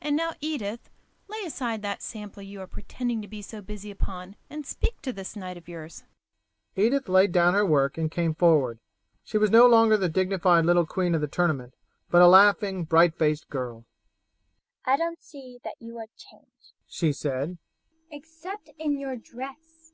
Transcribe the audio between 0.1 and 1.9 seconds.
now, Edith, lay aside